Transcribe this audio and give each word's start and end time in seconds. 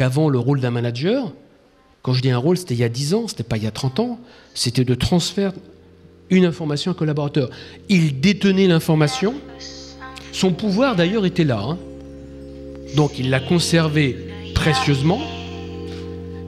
Avant, 0.00 0.28
le 0.28 0.38
rôle 0.38 0.60
d'un 0.60 0.70
manager, 0.70 1.32
quand 2.02 2.14
je 2.14 2.22
dis 2.22 2.30
un 2.30 2.38
rôle, 2.38 2.56
c'était 2.56 2.74
il 2.74 2.80
y 2.80 2.84
a 2.84 2.88
10 2.88 3.14
ans, 3.14 3.28
c'était 3.28 3.42
pas 3.42 3.58
il 3.58 3.64
y 3.64 3.66
a 3.66 3.70
30 3.70 4.00
ans, 4.00 4.18
c'était 4.54 4.84
de 4.84 4.94
transférer 4.94 5.52
une 6.30 6.44
information 6.46 6.92
à 6.92 6.94
un 6.94 6.96
collaborateur. 6.96 7.50
Il 7.88 8.20
détenait 8.20 8.66
l'information, 8.66 9.34
son 10.32 10.52
pouvoir 10.52 10.96
d'ailleurs 10.96 11.26
était 11.26 11.44
là. 11.44 11.60
Hein. 11.60 11.78
Donc 12.96 13.18
il 13.18 13.30
l'a 13.30 13.40
conservé 13.40 14.16
précieusement, 14.54 15.20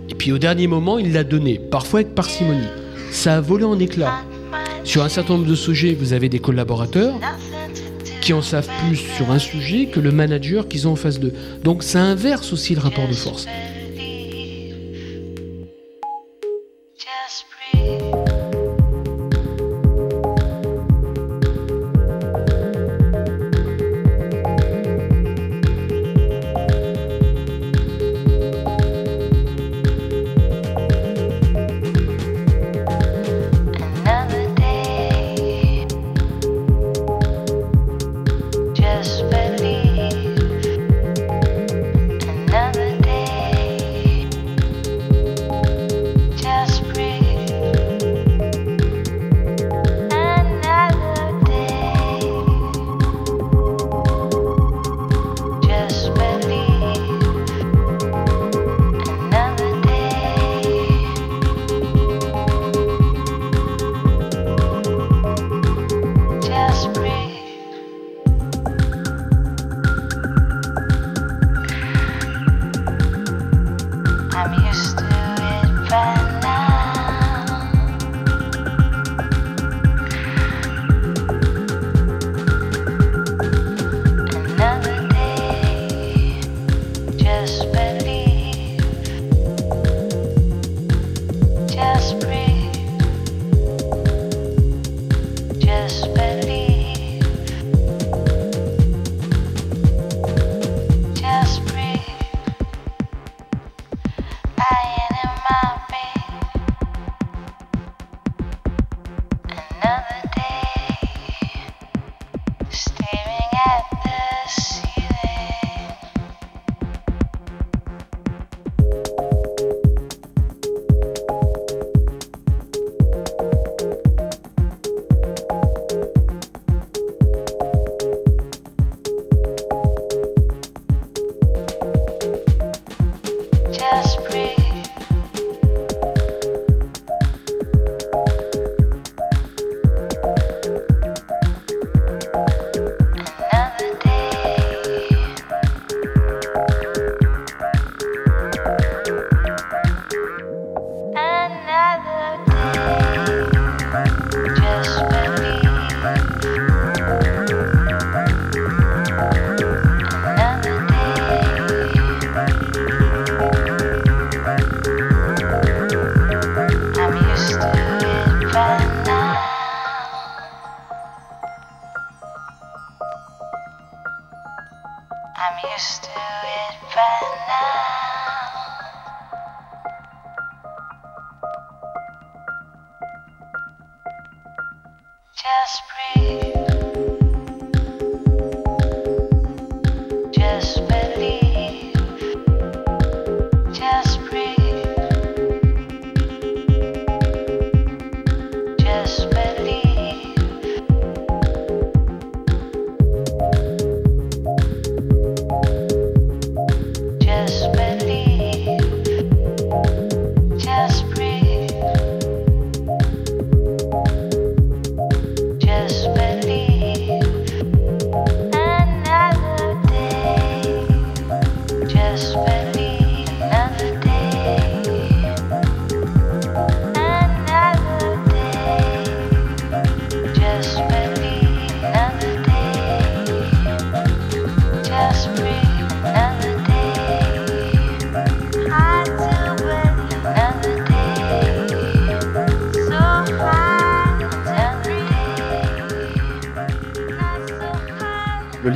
et 0.08 0.14
puis 0.14 0.32
au 0.32 0.38
dernier 0.38 0.66
moment, 0.66 0.98
il 0.98 1.12
l'a 1.12 1.24
donné, 1.24 1.58
parfois 1.58 2.00
avec 2.00 2.14
parcimonie. 2.14 2.68
Ça 3.10 3.36
a 3.36 3.40
volé 3.40 3.64
en 3.64 3.78
éclats. 3.78 4.22
Sur 4.84 5.02
un 5.02 5.08
certain 5.08 5.34
nombre 5.34 5.46
de 5.46 5.54
sujets, 5.54 5.94
vous 5.94 6.12
avez 6.12 6.28
des 6.28 6.38
collaborateurs 6.38 7.14
qui 8.22 8.32
en 8.32 8.40
savent 8.40 8.68
plus 8.86 8.96
sur 8.96 9.32
un 9.32 9.40
sujet 9.40 9.86
que 9.86 9.98
le 9.98 10.12
manager 10.12 10.68
qu'ils 10.68 10.86
ont 10.86 10.92
en 10.92 10.96
face 10.96 11.18
d'eux. 11.18 11.34
Donc 11.64 11.82
ça 11.82 12.00
inverse 12.00 12.52
aussi 12.52 12.74
le 12.74 12.80
rapport 12.80 13.08
de 13.08 13.14
force. 13.14 13.46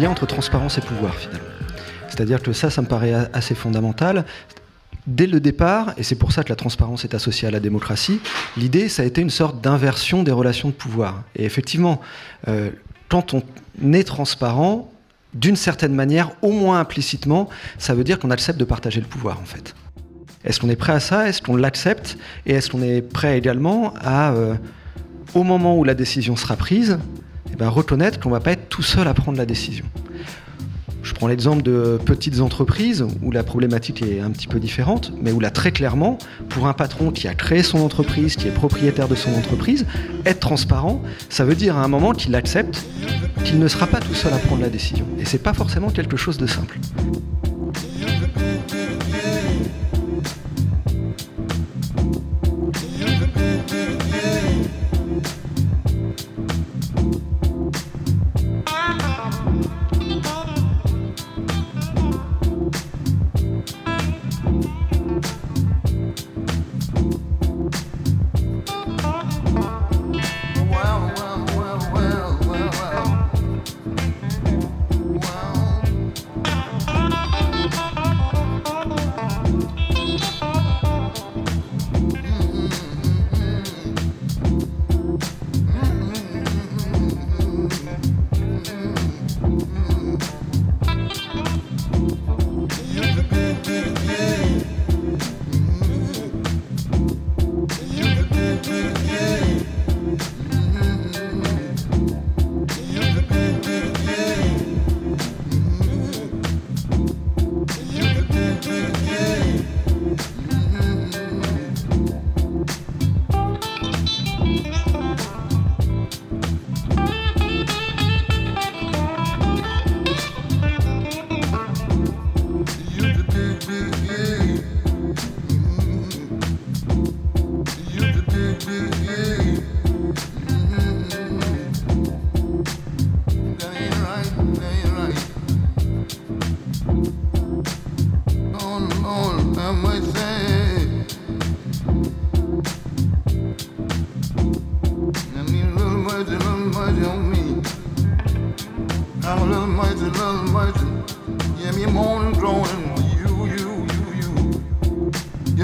Entre 0.05 0.27
transparence 0.27 0.77
et 0.77 0.83
pouvoir 0.83 1.15
finalement. 1.15 1.49
C'est-à-dire 2.09 2.43
que 2.43 2.53
ça, 2.53 2.69
ça 2.69 2.83
me 2.83 2.87
paraît 2.87 3.15
assez 3.33 3.55
fondamental. 3.55 4.27
Dès 5.07 5.27
le 5.27 5.39
départ, 5.39 5.95
et 5.97 6.03
c'est 6.03 6.17
pour 6.17 6.33
ça 6.33 6.43
que 6.43 6.49
la 6.49 6.57
transparence 6.57 7.05
est 7.05 7.15
associée 7.15 7.47
à 7.47 7.51
la 7.51 7.61
démocratie, 7.61 8.21
l'idée, 8.57 8.89
ça 8.89 9.03
a 9.03 9.05
été 9.07 9.21
une 9.21 9.31
sorte 9.31 9.63
d'inversion 9.63 10.23
des 10.25 10.33
relations 10.33 10.69
de 10.69 10.75
pouvoir. 10.75 11.23
Et 11.37 11.45
effectivement, 11.45 12.01
euh, 12.49 12.71
quand 13.09 13.33
on 13.33 13.43
est 13.93 14.05
transparent, 14.05 14.91
d'une 15.33 15.57
certaine 15.57 15.95
manière, 15.95 16.33
au 16.43 16.51
moins 16.51 16.81
implicitement, 16.81 17.49
ça 17.79 17.95
veut 17.95 18.05
dire 18.05 18.19
qu'on 18.19 18.31
accepte 18.31 18.59
de 18.59 18.65
partager 18.65 19.01
le 19.01 19.07
pouvoir, 19.07 19.39
en 19.41 19.45
fait. 19.45 19.75
Est-ce 20.45 20.59
qu'on 20.61 20.71
est 20.71 20.77
prêt 20.77 20.93
à 20.93 21.01
ça? 21.01 21.29
Est-ce 21.29 21.41
qu'on 21.41 21.57
l'accepte? 21.57 22.19
Et 22.47 22.55
est-ce 22.55 22.71
qu'on 22.71 22.83
est 22.83 23.03
prêt 23.03 23.39
également 23.39 23.95
à, 24.01 24.33
euh, 24.33 24.55
au 25.35 25.45
moment 25.45 25.77
où 25.77 25.85
la 25.85 25.95
décision 25.95 26.37
sera 26.37 26.57
prise, 26.57 26.99
eh 27.53 27.57
ben, 27.57 27.69
reconnaître 27.69 28.21
qu'on 28.21 28.29
ne 28.31 28.35
va 28.35 28.41
pas 28.41 28.53
être 28.53 28.69
tout 28.69 28.83
seul 28.83 29.09
à 29.09 29.15
prendre 29.15 29.39
la 29.39 29.47
décision 29.47 29.85
Je 31.03 31.15
prends 31.15 31.27
l'exemple 31.27 31.63
de 31.63 31.99
petites 32.05 32.41
entreprises 32.41 33.07
où 33.23 33.31
la 33.31 33.43
problématique 33.43 34.03
est 34.03 34.21
un 34.21 34.31
petit 34.31 34.47
peu 34.47 34.61
différente, 34.61 35.13
mais 35.23 35.33
où 35.33 35.41
là 35.41 35.51
très 35.51 35.73
clairement, 35.73 36.19
pour 36.49 36.67
un 36.67 36.73
patron 36.73 37.11
qui 37.11 37.29
a 37.29 37.35
créé 37.35 37.63
son 37.63 37.79
entreprise, 37.79 38.37
qui 38.37 38.49
est 38.49 38.55
propriétaire 38.55 39.09
de 39.09 39.15
son 39.15 39.33
entreprise, 39.35 39.87
être 40.25 40.41
transparent, 40.41 41.03
ça 41.29 41.45
veut 41.45 41.55
dire 41.55 41.77
à 41.77 41.85
un 41.85 41.89
moment 41.89 42.13
qu'il 42.13 42.35
accepte 42.35 42.85
qu'il 43.45 43.59
ne 43.59 43.69
sera 43.69 43.87
pas 43.87 44.01
tout 44.01 44.15
seul 44.15 44.33
à 44.33 44.39
prendre 44.39 44.63
la 44.63 44.71
décision. 44.71 45.07
Et 45.19 45.25
c'est 45.25 45.43
pas 45.43 45.53
forcément 45.53 45.91
quelque 45.91 46.17
chose 46.17 46.39
de 46.39 46.47
simple. 46.47 46.79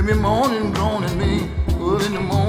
Give 0.04 0.16
me 0.16 0.20
morning 0.20 0.72
groaning 0.72 1.16
me. 1.16 1.48
Well, 1.78 2.04
in 2.04 2.14
the 2.14 2.20
morning. 2.20 2.41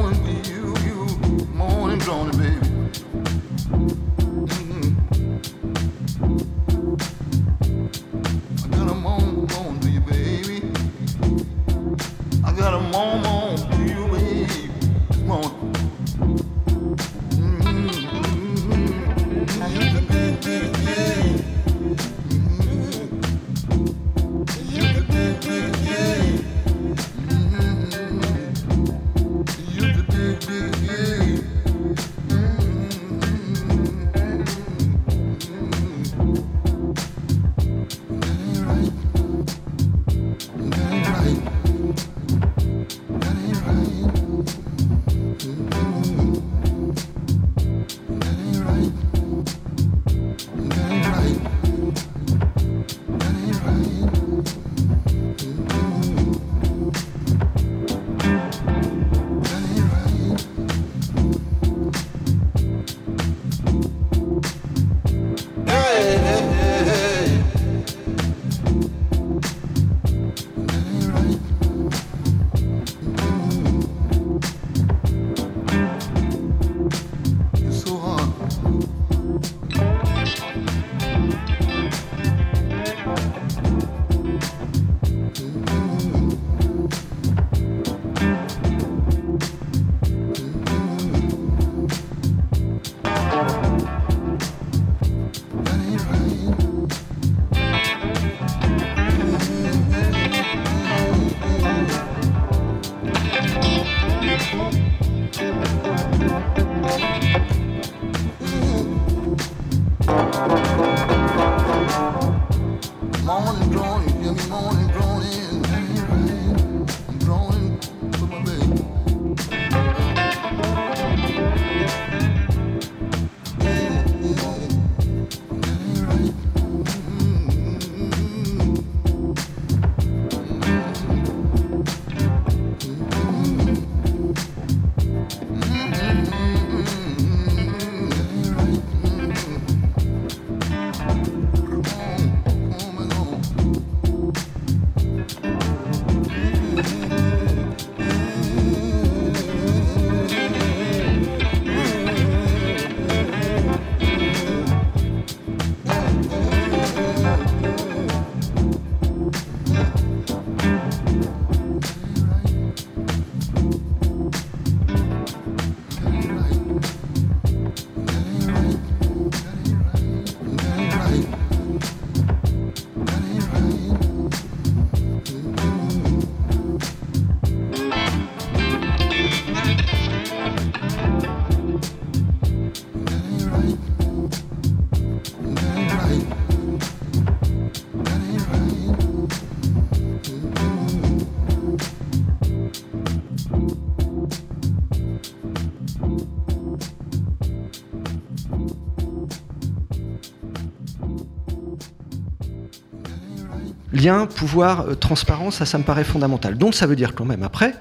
Lien, 204.03 204.25
pouvoir, 204.25 204.81
euh, 204.81 204.95
transparence, 204.95 205.57
ça, 205.57 205.65
ça 205.65 205.77
me 205.77 205.83
paraît 205.83 206.03
fondamental. 206.03 206.57
Donc 206.57 206.75
ça 206.75 206.87
veut 206.87 206.95
dire 206.95 207.15
quand 207.15 207.25
même 207.25 207.43
après, 207.43 207.73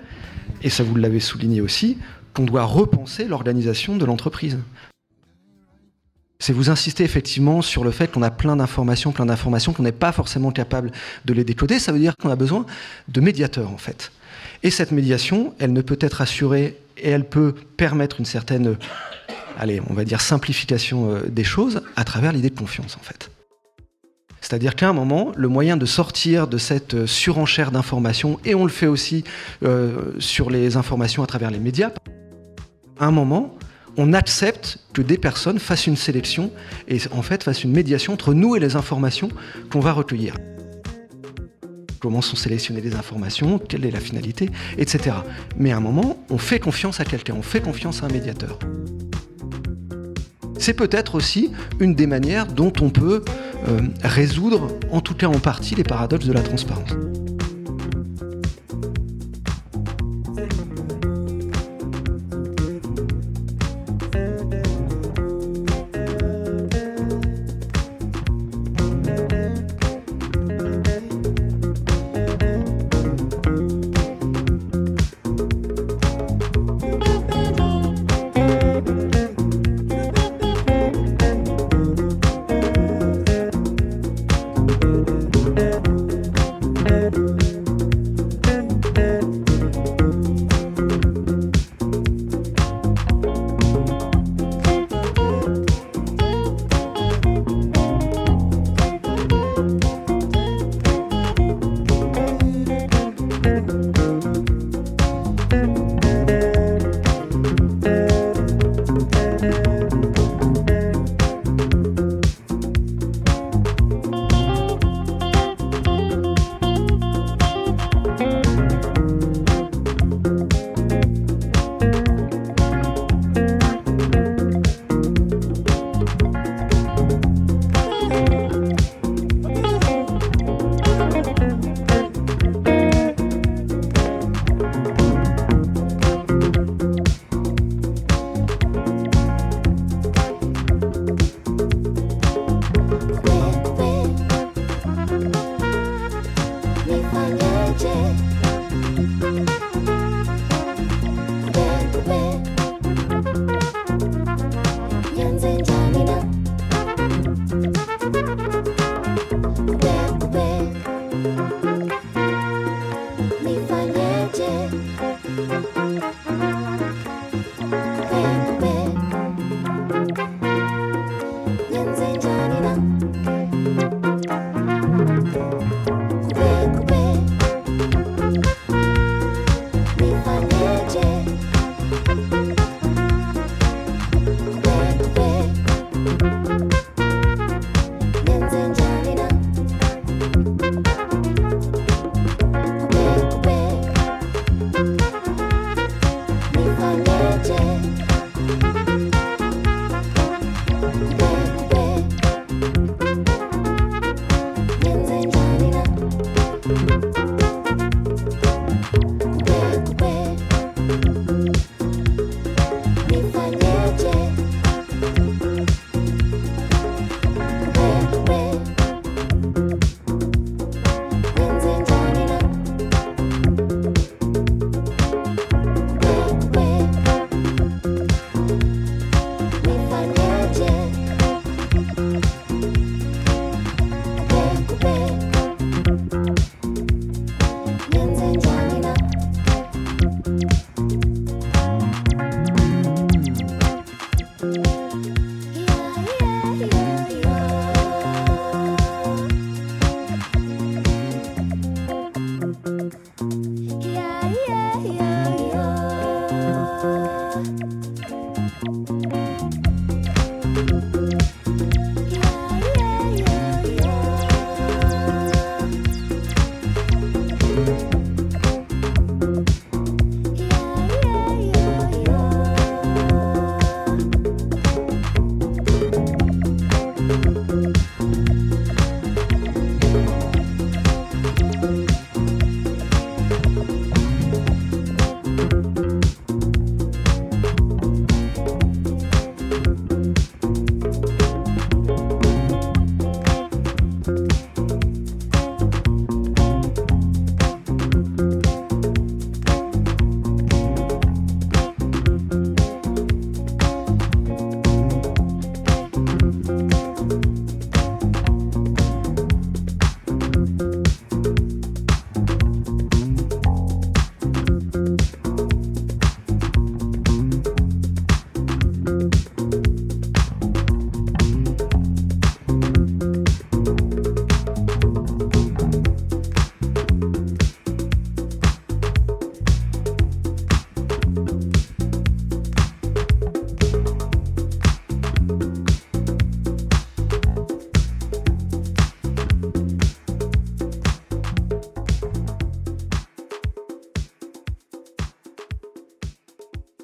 et 0.63 0.71
ça 0.71 0.83
vous 0.83 0.95
l'avez 0.95 1.21
souligné 1.21 1.61
aussi, 1.61 1.99
qu'on 2.35 2.45
doit 2.45 2.65
repenser 2.65 3.25
l'organisation 3.25 3.97
de 3.97 4.05
l'entreprise. 4.05 4.59
C'est 6.39 6.53
vous 6.53 6.71
insister 6.71 7.05
effectivement 7.05 7.63
sur 7.63 7.85
le 7.85 7.93
fait 7.93 8.11
qu'on 8.11 8.23
a 8.23 8.31
plein 8.31 8.57
d'informations, 8.57 9.13
plein 9.13 9.27
d'informations, 9.27 9.73
qu'on 9.73 9.85
n'est 9.85 9.93
pas 9.93 10.11
forcément 10.11 10.51
capable 10.51 10.91
de 11.25 11.33
les 11.33 11.45
décoder. 11.45 11.79
Ça 11.79 11.93
veut 11.93 12.01
dire 12.01 12.15
qu'on 12.21 12.31
a 12.31 12.37
besoin 12.37 12.67
de 13.09 13.21
médiateurs 13.21 13.71
en 13.71 13.79
fait. 13.79 14.11
Et 14.65 14.71
cette 14.71 14.91
médiation, 14.91 15.55
elle 15.61 15.73
ne 15.73 15.83
peut 15.83 15.99
être 16.01 16.21
assurée 16.21 16.79
et 16.97 17.11
elle 17.11 17.29
peut 17.29 17.55
permettre 17.77 18.19
une 18.19 18.27
certaine, 18.27 18.77
allez, 19.57 19.81
on 19.89 19.95
va 19.95 20.05
dire 20.05 20.21
simplification 20.21 21.11
euh, 21.11 21.21
des 21.29 21.45
choses 21.45 21.83
à 21.95 22.05
travers 22.05 22.33
l'idée 22.33 22.51
de 22.51 22.59
confiance 22.59 22.97
en 22.97 23.05
fait. 23.05 23.31
C'est-à-dire 24.43 24.75
qu'à 24.75 24.89
un 24.89 24.93
moment, 24.93 25.33
le 25.37 25.49
moyen 25.49 25.79
de 25.79 25.87
sortir 25.87 26.49
de 26.49 26.59
cette 26.59 26.95
euh, 26.95 27.07
surenchère 27.07 27.71
d'informations, 27.71 28.39
et 28.45 28.55
on 28.55 28.65
le 28.65 28.71
fait 28.71 28.89
aussi 28.89 29.25
euh, 29.63 30.13
sur 30.19 30.51
les 30.51 30.77
informations 30.77 31.23
à 31.23 31.27
travers 31.27 31.51
les 31.51 31.61
médias, 31.61 31.93
à 32.99 33.07
un 33.07 33.13
moment, 33.13 33.57
on 33.97 34.13
accepte 34.13 34.79
que 34.93 35.01
des 35.01 35.17
personnes 35.17 35.59
fassent 35.59 35.87
une 35.87 35.97
sélection 35.97 36.51
et 36.89 36.99
en 37.13 37.23
fait 37.23 37.45
fassent 37.45 37.63
une 37.63 37.73
médiation 37.73 38.15
entre 38.15 38.35
nous 38.35 38.57
et 38.57 38.61
les 38.61 38.75
informations 38.75 39.29
qu'on 39.71 39.81
va 39.81 39.93
recueillir. 39.93 40.35
Comment 42.01 42.21
sont 42.21 42.37
sélectionnées 42.37 42.81
les 42.81 42.97
informations, 42.97 43.59
quelle 43.61 43.85
est 43.85 43.91
la 43.91 44.01
finalité, 44.01 44.51
etc. 44.77 45.17
Mais 45.57 45.71
à 45.71 45.77
un 45.77 45.81
moment, 45.81 46.17
on 46.31 46.39
fait 46.39 46.59
confiance 46.59 46.99
à 47.01 47.05
quelqu'un, 47.05 47.35
on 47.39 47.43
fait 47.43 47.61
confiance 47.61 48.03
à 48.03 48.07
un 48.07 48.09
médiateur. 48.09 48.59
C'est 50.63 50.75
peut-être 50.75 51.17
aussi 51.17 51.51
une 51.81 51.97
des 51.97 52.07
manières 52.07 52.47
dont 52.47 52.73
on 52.81 52.89
peut 52.89 53.25
euh, 53.67 53.81
résoudre, 54.05 54.69
en 54.93 55.01
tout 55.01 55.15
cas 55.15 55.27
en 55.27 55.41
partie, 55.41 55.75
les 55.75 55.83
paradoxes 55.83 56.27
de 56.27 56.33
la 56.33 56.41
transparence. 56.41 56.91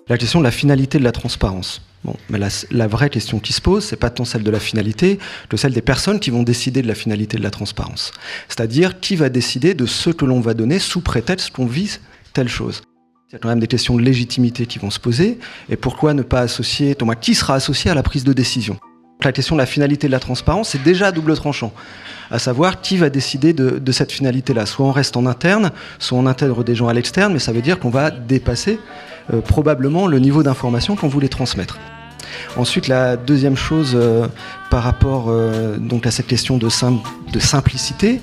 La 0.09 0.17
question 0.17 0.39
de 0.39 0.45
la 0.45 0.51
finalité 0.51 0.99
de 0.99 1.05
la 1.05 1.13
transparence. 1.13 1.83
Bon, 2.05 2.17
mais 2.31 2.39
la, 2.71 2.87
vraie 2.87 3.11
question 3.11 3.41
qui 3.41 3.53
se 3.53 3.61
pose, 3.61 3.85
c'est 3.85 3.97
pas 3.97 4.09
tant 4.09 4.25
celle 4.25 4.43
de 4.43 4.51
la 4.51 4.61
finalité 4.61 5.19
que 5.49 5.57
celle 5.57 5.73
des 5.73 5.83
personnes 5.83 6.21
qui 6.21 6.31
vont 6.31 6.45
décider 6.45 6.81
de 6.81 6.89
la 6.89 6.95
finalité 6.95 7.37
de 7.37 7.43
la 7.43 7.51
transparence. 7.51 8.13
C'est-à-dire 8.49 9.01
qui 9.01 9.17
va 9.17 9.29
décider 9.29 9.75
de 9.75 9.85
ce 9.85 10.11
que 10.11 10.25
l'on 10.25 10.41
va 10.41 10.55
donner 10.55 10.79
sous 10.79 11.01
prétexte 11.01 11.51
qu'on 11.51 11.67
vise 11.67 12.01
telle 12.33 12.49
chose. 12.49 12.83
Il 13.29 13.35
y 13.35 13.37
a 13.37 13.39
quand 13.41 13.49
même 13.49 13.61
des 13.61 13.67
questions 13.67 13.97
de 13.97 14.03
légitimité 14.03 14.65
qui 14.65 14.79
vont 14.79 14.91
se 14.91 15.01
poser. 15.01 15.39
Et 15.69 15.77
pourquoi 15.77 16.15
ne 16.15 16.23
pas 16.23 16.41
associer, 16.41 16.97
qui 17.21 17.35
sera 17.35 17.55
associé 17.55 17.91
à 17.91 17.95
la 17.95 18.03
prise 18.03 18.25
de 18.25 18.33
décision? 18.33 18.79
La 19.23 19.33
question 19.33 19.57
de 19.57 19.61
la 19.61 19.67
finalité 19.67 20.07
de 20.07 20.13
la 20.13 20.21
transparence, 20.21 20.71
c'est 20.71 20.83
déjà 20.83 21.09
à 21.09 21.13
double 21.13 21.35
tranchant. 21.35 21.73
À 22.31 22.39
savoir 22.39 22.81
qui 22.81 22.97
va 22.97 23.11
décider 23.11 23.53
de, 23.53 23.93
cette 23.93 24.13
finalité-là? 24.13 24.65
Soit 24.65 24.87
on 24.87 24.93
reste 24.93 25.17
en 25.17 25.27
interne, 25.27 25.73
soit 25.99 26.17
on 26.17 26.25
intègre 26.25 26.65
des 26.65 26.77
gens 26.77 26.89
à 26.89 26.95
l'externe, 26.95 27.33
mais 27.33 27.39
ça 27.41 27.53
veut 27.53 27.61
dire 27.61 27.79
qu'on 27.79 27.91
va 27.91 28.11
dépasser 28.11 28.79
euh, 29.33 29.41
probablement 29.41 30.07
le 30.07 30.19
niveau 30.19 30.43
d'information 30.43 30.97
qu'on 30.97 31.09
voulait 31.09 31.29
transmettre. 31.29 31.79
Ensuite, 32.57 32.89
la 32.89 33.17
deuxième 33.17 33.57
chose 33.57 33.93
euh, 33.95 34.27
par 34.71 34.83
rapport 34.83 35.27
euh, 35.29 35.77
donc 35.77 36.07
à 36.07 36.11
cette 36.11 36.27
question 36.27 36.57
de, 36.57 36.69
simplicité, 36.69 38.21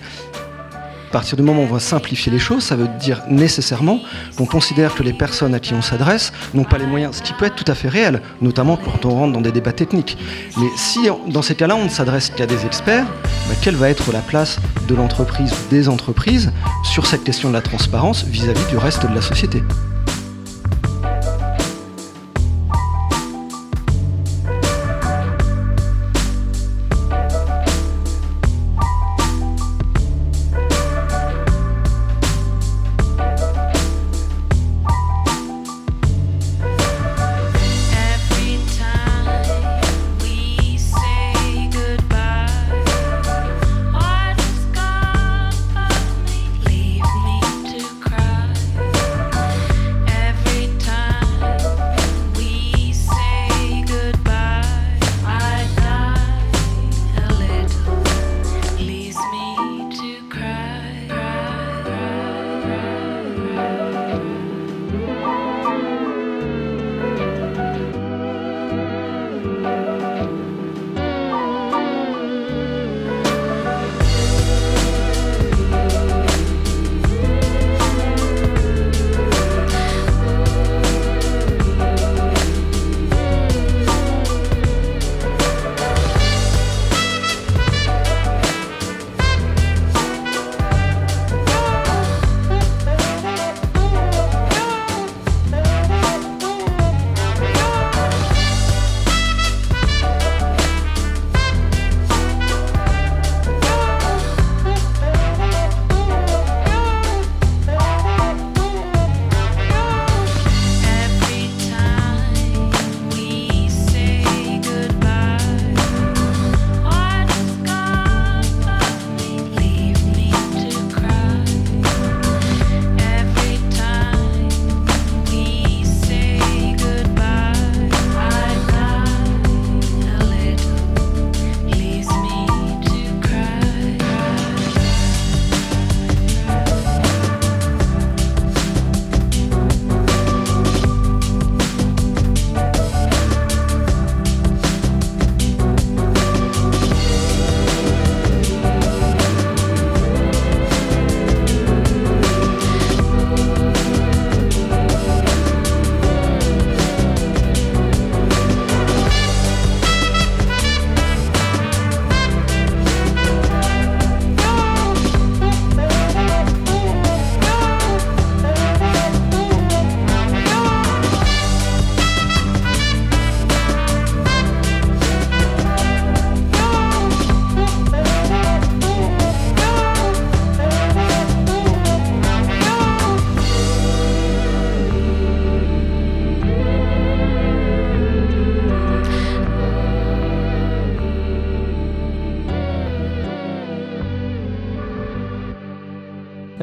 à 1.09 1.11
partir 1.11 1.37
du 1.37 1.43
moment 1.43 1.61
où 1.61 1.65
on 1.65 1.73
va 1.73 1.79
simplifier 1.79 2.31
les 2.31 2.39
choses, 2.39 2.63
ça 2.63 2.75
veut 2.75 2.89
dire 2.99 3.21
nécessairement 3.29 3.99
qu'on 4.35 4.45
considère 4.45 4.95
que 4.95 5.03
les 5.03 5.13
personnes 5.13 5.53
à 5.53 5.59
qui 5.59 5.73
on 5.73 5.81
s'adresse 5.81 6.33
n'ont 6.53 6.65
pas 6.65 6.77
les 6.77 6.85
moyens, 6.85 7.17
ce 7.17 7.21
qui 7.21 7.33
peut 7.33 7.45
être 7.45 7.55
tout 7.55 7.71
à 7.71 7.75
fait 7.75 7.87
réel, 7.87 8.21
notamment 8.41 8.75
quand 8.75 9.05
on 9.05 9.11
rentre 9.11 9.33
dans 9.33 9.41
des 9.41 9.53
débats 9.53 9.71
techniques. 9.71 10.17
Mais 10.57 10.67
si 10.75 11.07
dans 11.27 11.41
ces 11.41 11.55
cas-là 11.55 11.75
on 11.77 11.85
ne 11.85 11.89
s'adresse 11.89 12.31
qu'à 12.31 12.47
des 12.47 12.65
experts, 12.65 13.05
bah, 13.47 13.55
quelle 13.61 13.75
va 13.75 13.89
être 13.89 14.11
la 14.11 14.19
place 14.19 14.59
de 14.89 14.95
l'entreprise 14.95 15.53
ou 15.53 15.69
des 15.69 15.87
entreprises 15.87 16.51
sur 16.83 17.05
cette 17.05 17.23
question 17.23 17.49
de 17.49 17.53
la 17.53 17.61
transparence 17.61 18.25
vis 18.25 18.49
à 18.49 18.53
-vis 18.53 18.69
du 18.69 18.77
reste 18.77 19.07
de 19.07 19.15
la 19.15 19.21
société? 19.21 19.63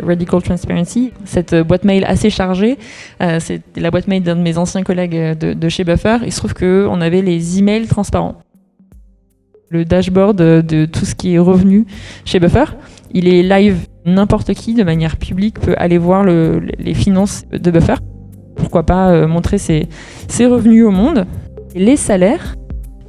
Radical 0.03 0.43
Transparency, 0.43 1.12
cette 1.25 1.55
boîte 1.55 1.85
mail 1.85 2.05
assez 2.05 2.31
chargée. 2.31 2.79
Euh, 3.23 3.38
c'est 3.41 3.62
la 3.77 3.91
boîte 3.91 4.09
mail 4.09 4.23
d'un 4.23 4.37
de 4.37 4.43
mes 4.43 4.59
anciens 4.59 4.83
collègues 4.83 5.38
de, 5.38 5.69
chez 5.69 5.85
Buffer. 5.85 6.19
Il 6.25 6.33
se 6.33 6.38
trouve 6.38 6.55
qu'on 6.55 7.01
avait 7.01 7.23
les 7.23 7.59
emails 7.59 7.87
transparents. 7.87 8.37
Le 9.71 9.85
dashboard 9.85 10.37
de 10.37 10.85
tout 10.85 11.05
ce 11.05 11.15
qui 11.15 11.35
est 11.35 11.38
revenu 11.38 11.87
chez 12.25 12.41
Buffer, 12.41 12.65
il 13.12 13.29
est 13.29 13.43
live. 13.43 13.87
N'importe 14.05 14.53
qui, 14.55 14.75
de 14.75 14.83
manière 14.83 15.17
publique, 15.17 15.61
peut 15.61 15.75
aller 15.79 15.97
voir 15.97 16.25
les 16.25 16.95
finances 16.95 17.45
de 17.53 17.71
Buffer. 17.71 17.95
Pourquoi 18.57 18.85
pas 18.85 19.11
euh, 19.11 19.27
montrer 19.29 19.59
ses, 19.59 19.88
revenus 20.41 20.85
au 20.85 20.91
monde. 20.91 21.27
Les 21.75 21.97
salaires, 21.97 22.57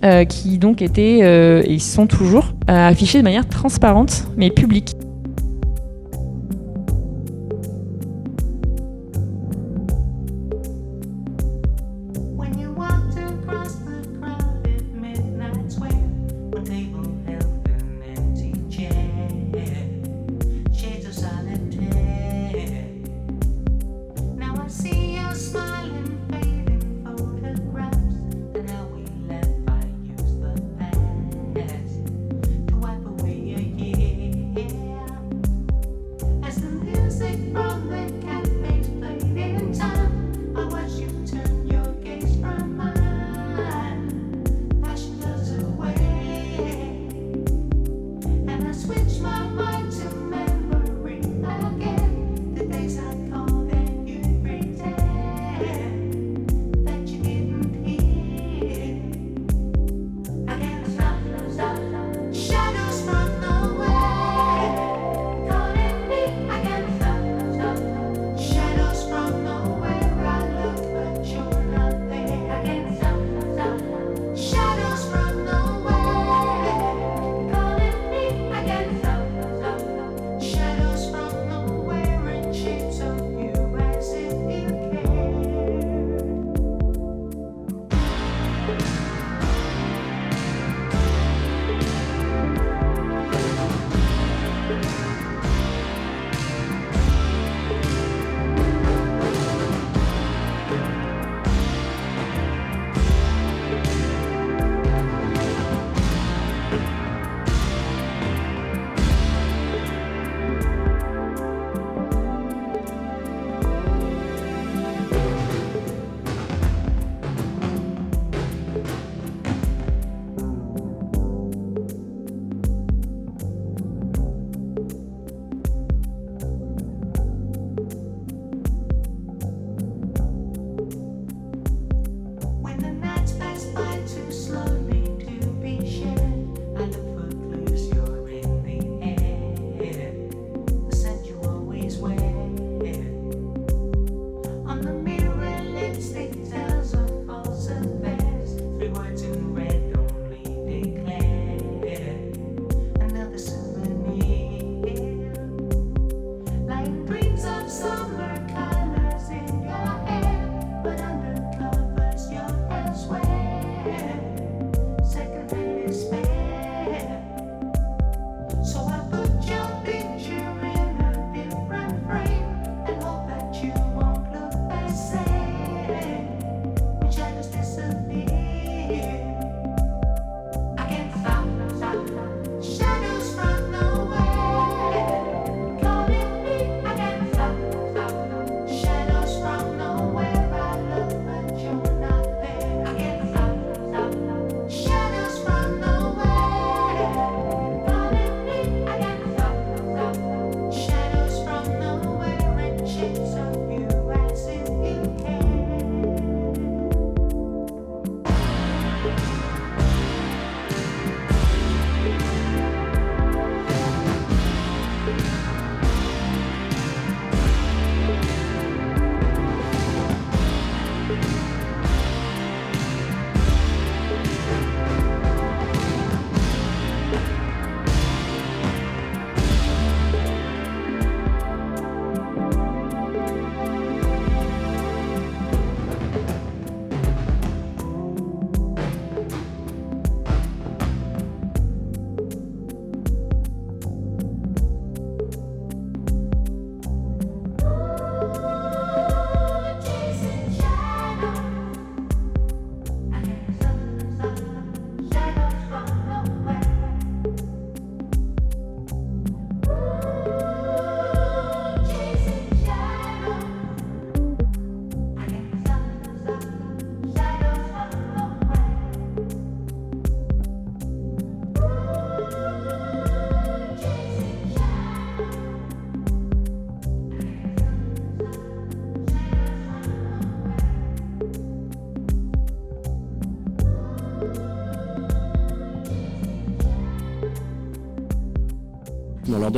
euh, 0.05 0.23
qui 0.23 0.57
donc 0.57 0.81
étaient, 0.81 1.19
et 1.67 1.79
sont 1.79 2.07
toujours, 2.07 2.53
affichés 2.67 3.17
de 3.17 3.23
manière 3.23 3.47
transparente, 3.47 4.27
mais 4.37 4.51
publique. 4.51 4.92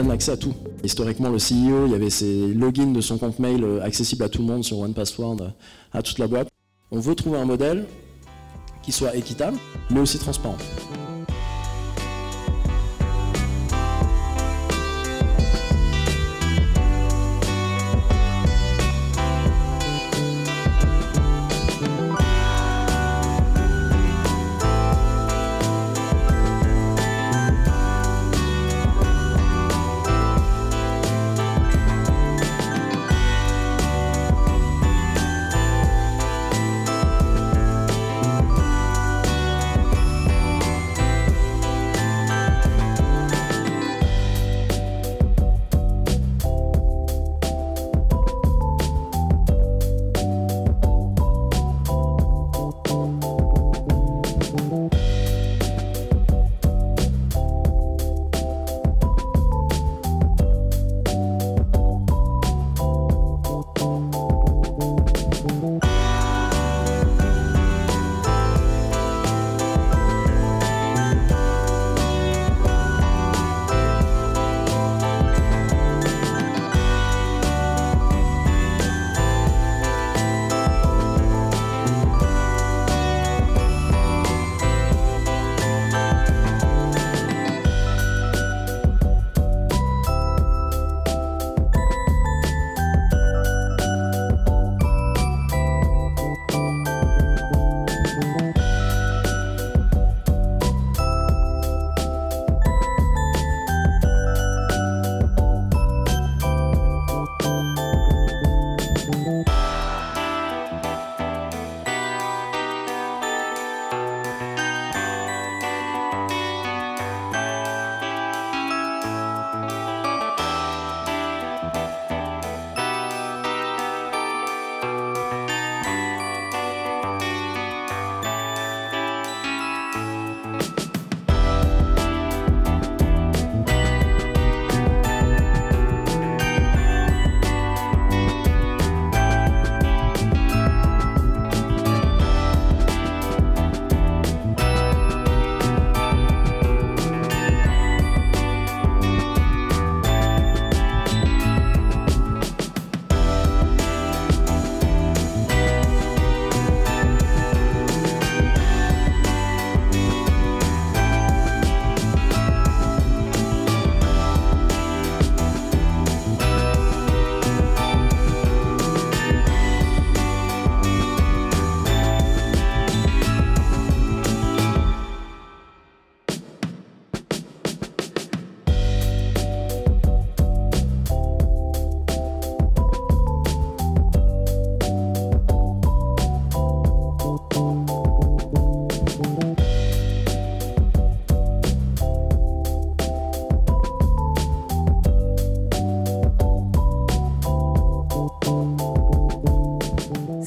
L'accès 0.07 0.31
à 0.31 0.37
tout. 0.37 0.53
Historiquement, 0.83 1.29
le 1.29 1.37
CEO, 1.37 1.85
il 1.85 1.91
y 1.91 1.95
avait 1.95 2.09
ses 2.09 2.53
logins 2.53 2.91
de 2.91 3.01
son 3.01 3.17
compte 3.17 3.39
mail 3.39 3.65
accessibles 3.83 4.23
à 4.23 4.29
tout 4.29 4.41
le 4.41 4.47
monde 4.47 4.63
sur 4.63 4.79
OnePassword, 4.79 5.51
à 5.93 6.01
toute 6.01 6.19
la 6.19 6.27
boîte. 6.27 6.47
On 6.91 6.99
veut 6.99 7.15
trouver 7.15 7.39
un 7.39 7.45
modèle 7.45 7.85
qui 8.83 8.91
soit 8.91 9.15
équitable, 9.15 9.57
mais 9.89 9.99
aussi 9.99 10.19
transparent. 10.19 10.57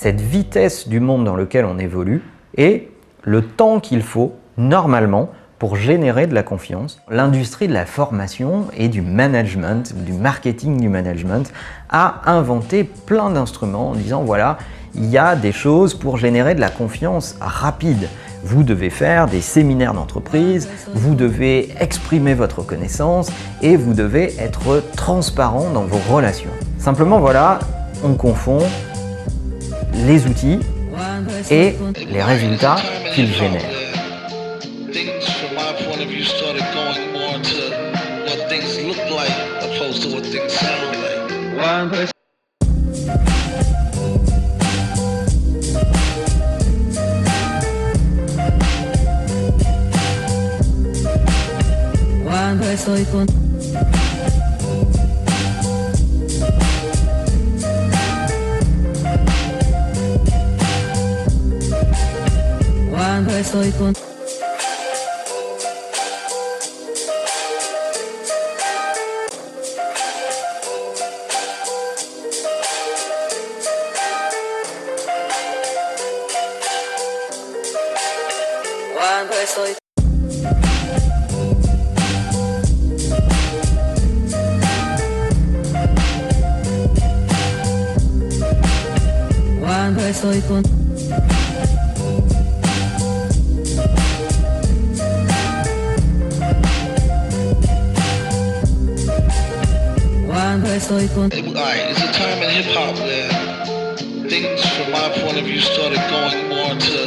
Cette 0.08 0.22
vitesse 0.22 0.88
du 0.88 1.00
monde 1.00 1.24
dans 1.24 1.36
lequel 1.36 1.66
on 1.66 1.78
évolue 1.78 2.22
et 2.56 2.88
le 3.24 3.42
temps 3.42 3.78
qu'il 3.78 4.00
faut 4.00 4.32
normalement 4.56 5.28
pour 5.58 5.76
générer 5.76 6.26
de 6.26 6.34
la 6.34 6.42
confiance. 6.42 6.98
L'industrie 7.10 7.68
de 7.68 7.74
la 7.74 7.84
formation 7.84 8.68
et 8.74 8.88
du 8.88 9.02
management, 9.02 9.94
du 10.06 10.14
marketing 10.14 10.80
du 10.80 10.88
management, 10.88 11.52
a 11.90 12.22
inventé 12.24 12.84
plein 12.84 13.28
d'instruments 13.28 13.90
en 13.90 13.94
disant 13.94 14.22
voilà, 14.22 14.56
il 14.94 15.04
y 15.04 15.18
a 15.18 15.36
des 15.36 15.52
choses 15.52 15.92
pour 15.92 16.16
générer 16.16 16.54
de 16.54 16.60
la 16.60 16.70
confiance 16.70 17.36
rapide. 17.38 18.08
Vous 18.42 18.62
devez 18.62 18.88
faire 18.88 19.26
des 19.26 19.42
séminaires 19.42 19.92
d'entreprise, 19.92 20.70
vous 20.94 21.16
devez 21.16 21.68
exprimer 21.80 22.32
votre 22.32 22.62
connaissance 22.62 23.30
et 23.60 23.76
vous 23.76 23.92
devez 23.92 24.34
être 24.40 24.82
transparent 24.96 25.68
dans 25.68 25.84
vos 25.84 26.00
relations. 26.10 26.48
Simplement 26.78 27.18
voilà, 27.20 27.58
on 28.02 28.14
confond 28.14 28.60
les 30.06 30.26
outils 30.26 30.60
et 31.50 31.74
les 32.10 32.22
résultats 32.22 32.76
qu'ils 33.14 33.32
génèrent. 33.32 33.78
Cuando 63.18 63.36
estoy 63.36 63.72
con... 63.72 63.94
soy 79.46 79.74
Cuando 89.60 90.06
estoy 90.06 90.40
con 90.42 90.77
estoy 100.78 101.08
con. 101.08 101.32
Alright, 101.32 101.90
it's 101.90 102.02
a 102.02 102.12
time 102.12 102.40
in 102.40 102.50
hip 102.50 102.66
hop 102.72 102.94
where 103.00 103.28
things, 104.28 104.64
from 104.76 104.92
my 104.92 105.08
point 105.20 105.36
of 105.36 105.44
view, 105.44 105.60
started 105.60 105.98
going 106.08 106.48
more 106.48 106.74
to 106.78 106.98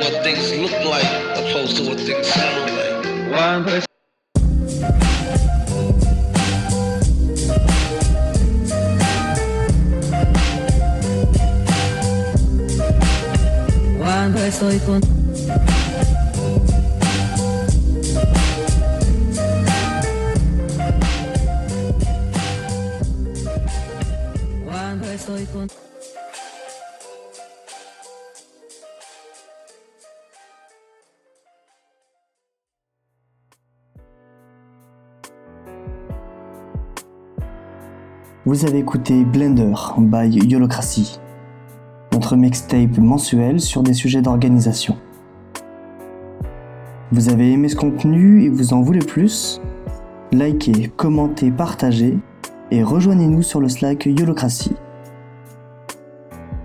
what 0.00 0.22
things 0.22 0.52
look 0.58 0.84
like 0.84 1.08
opposed 1.38 1.76
to 1.78 1.88
what 1.88 1.98
things 1.98 2.26
sound 2.26 2.70
like. 2.76 2.86
Cuando 13.98 14.38
estoy 14.44 14.78
con 14.80 15.00
Cuando 15.00 15.15
Vous 38.46 38.64
avez 38.64 38.78
écouté 38.78 39.24
Blender 39.24 39.74
by 39.98 40.28
Yolocracy, 40.28 41.18
notre 42.12 42.36
mixtape 42.36 42.96
mensuel 42.96 43.60
sur 43.60 43.82
des 43.82 43.92
sujets 43.92 44.22
d'organisation. 44.22 44.96
Vous 47.10 47.28
avez 47.28 47.50
aimé 47.50 47.68
ce 47.68 47.74
contenu 47.74 48.44
et 48.44 48.48
vous 48.48 48.72
en 48.72 48.82
voulez 48.82 49.00
plus? 49.00 49.60
Likez, 50.30 50.92
commentez, 50.96 51.50
partagez 51.50 52.20
et 52.70 52.84
rejoignez-nous 52.84 53.42
sur 53.42 53.58
le 53.58 53.68
Slack 53.68 54.06
Yolocracy. 54.06 54.76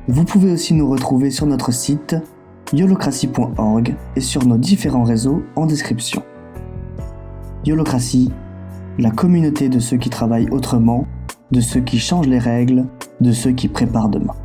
Vous 0.07 0.23
pouvez 0.23 0.51
aussi 0.51 0.75
nous 0.75 0.87
retrouver 0.87 1.31
sur 1.31 1.47
notre 1.47 1.71
site 1.71 2.15
yolocracy.org 2.73 3.95
et 4.15 4.21
sur 4.21 4.45
nos 4.45 4.57
différents 4.59 5.03
réseaux 5.03 5.41
en 5.55 5.65
description. 5.65 6.21
Yolocracy, 7.65 8.31
la 8.99 9.09
communauté 9.09 9.67
de 9.67 9.79
ceux 9.79 9.97
qui 9.97 10.11
travaillent 10.11 10.49
autrement 10.51 11.07
de 11.51 11.61
ceux 11.61 11.81
qui 11.81 11.99
changent 11.99 12.27
les 12.27 12.39
règles, 12.39 12.85
de 13.19 13.31
ceux 13.31 13.51
qui 13.51 13.67
préparent 13.67 14.09
demain. 14.09 14.35